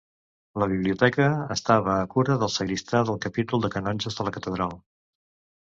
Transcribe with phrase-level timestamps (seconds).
[0.61, 1.27] La biblioteca
[1.57, 4.79] estava a cura del sagristà del capítol de canonges de la catedral.